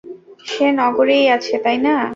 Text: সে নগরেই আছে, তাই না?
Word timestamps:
সে 0.45 0.65
নগরেই 0.79 1.25
আছে, 1.35 1.55
তাই 1.63 1.77
না? 1.85 1.95